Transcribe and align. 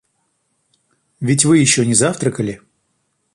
Ведь 1.19 1.45
вы 1.45 1.59
еще 1.59 1.85
не 1.85 1.93
завтракали? 1.93 2.59